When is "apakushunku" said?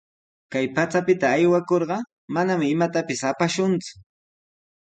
3.29-3.89